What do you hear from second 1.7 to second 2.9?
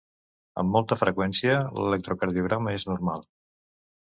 l'electrocardiograma és